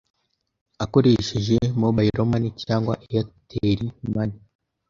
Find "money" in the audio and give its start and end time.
2.31-2.49, 4.13-4.37